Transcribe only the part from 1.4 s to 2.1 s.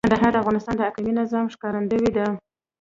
ښکارندوی